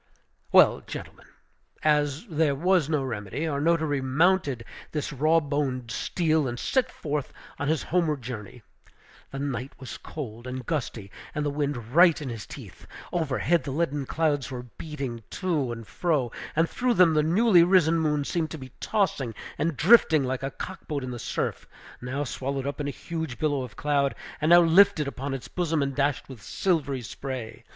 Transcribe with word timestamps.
Well, 0.51 0.81
gentlemen, 0.87 1.27
as 1.83 2.25
there 2.25 2.55
was 2.55 2.89
no 2.89 3.03
remedy, 3.03 3.45
our 3.45 3.61
notary 3.61 4.01
mounted 4.01 4.65
this 4.91 5.13
raw 5.13 5.39
boned 5.39 5.91
steed 5.91 6.37
and 6.47 6.57
set 6.57 6.91
forth 6.91 7.31
upon 7.53 7.67
his 7.67 7.83
homeward 7.83 8.23
journey. 8.23 8.63
The 9.29 9.37
night 9.37 9.73
was 9.79 9.99
cold 9.99 10.47
and 10.47 10.65
gusty, 10.65 11.11
and 11.35 11.45
the 11.45 11.51
wind 11.51 11.93
right 11.93 12.19
in 12.19 12.29
his 12.29 12.47
teeth. 12.47 12.87
Overhead 13.13 13.63
the 13.63 13.69
leaden 13.69 14.07
clouds 14.07 14.49
were 14.49 14.63
beating 14.63 15.21
to 15.29 15.71
and 15.71 15.85
fro, 15.85 16.31
and 16.55 16.67
through 16.67 16.95
them 16.95 17.13
the 17.13 17.21
newly 17.21 17.61
risen 17.63 17.99
moon 17.99 18.23
seemed 18.25 18.49
to 18.49 18.57
be 18.57 18.71
tossing 18.79 19.35
and 19.59 19.77
drifting 19.77 20.21
along 20.23 20.29
like 20.29 20.41
a 20.41 20.49
cock 20.49 20.87
boat 20.87 21.03
in 21.03 21.11
the 21.11 21.19
surf; 21.19 21.67
now 22.01 22.23
swallowed 22.23 22.65
up 22.65 22.81
in 22.81 22.87
a 22.87 22.89
huge 22.89 23.37
billow 23.37 23.61
of 23.61 23.75
cloud, 23.75 24.15
and 24.41 24.49
now 24.49 24.61
lifted 24.61 25.07
upon 25.07 25.35
its 25.35 25.47
bosom 25.47 25.83
and 25.83 25.93
dashed 25.95 26.27
with 26.27 26.41
silvery 26.41 27.03
spray. 27.03 27.63